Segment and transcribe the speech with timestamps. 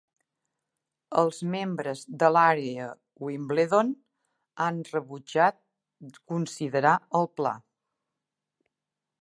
[1.23, 2.87] Els membres de l'àrea
[3.27, 3.93] Wimbledon
[4.67, 5.61] han rebutjat
[6.33, 7.57] considerar el pla.